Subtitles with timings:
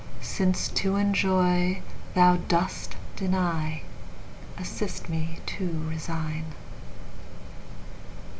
[0.19, 1.83] —Since to enjoy
[2.15, 3.83] Thou dost deny,
[4.57, 6.45] Assist me to resign.